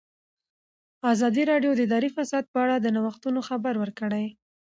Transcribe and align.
ازادي 1.13 1.43
راډیو 1.51 1.71
د 1.75 1.79
اداري 1.87 2.09
فساد 2.15 2.43
په 2.53 2.57
اړه 2.63 2.75
د 2.79 2.87
نوښتونو 2.95 3.39
خبر 3.49 3.73
ورکړی. 3.79 4.25